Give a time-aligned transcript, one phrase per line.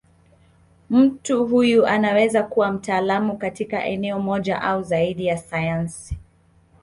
[0.89, 6.17] Mtu huyo anaweza kuwa mtaalamu katika eneo moja au zaidi ya sayansi.